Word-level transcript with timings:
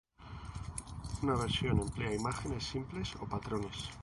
Una 1.21 1.35
versión 1.35 1.79
emplea 1.79 2.11
imágenes 2.15 2.63
simples 2.63 3.13
o 3.19 3.27
patrones. 3.27 3.91